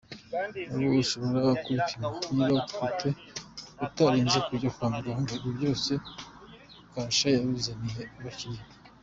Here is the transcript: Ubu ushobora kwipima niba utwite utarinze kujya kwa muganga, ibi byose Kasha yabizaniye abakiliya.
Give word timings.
Ubu 0.73 0.87
ushobora 1.03 1.39
kwipima 1.63 2.07
niba 2.35 2.55
utwite 2.61 3.09
utarinze 3.85 4.39
kujya 4.47 4.69
kwa 4.75 4.87
muganga, 4.95 5.31
ibi 5.37 5.49
byose 5.57 5.91
Kasha 6.91 7.27
yabizaniye 7.33 8.03
abakiliya. 8.19 8.63